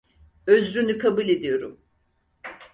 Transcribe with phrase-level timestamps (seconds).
[0.47, 1.77] Özrünü kabul ediyorum.